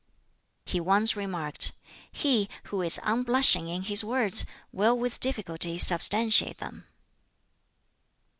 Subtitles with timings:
[0.65, 1.73] He once remarked,
[2.11, 6.87] "He who is unblushing in his words will with difficulty substantiate them."